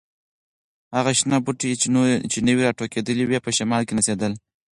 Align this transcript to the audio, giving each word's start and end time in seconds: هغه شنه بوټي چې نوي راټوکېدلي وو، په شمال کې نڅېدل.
هغه 0.95 1.11
شنه 1.19 1.37
بوټي 1.45 1.71
چې 2.31 2.37
نوي 2.47 2.61
راټوکېدلي 2.67 3.23
وو، 3.25 3.43
په 3.45 3.51
شمال 3.57 3.81
کې 3.85 3.93
نڅېدل. 3.97 4.33